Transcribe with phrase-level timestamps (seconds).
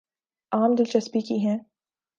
[0.51, 1.57] عام دلچسپی کی ہیں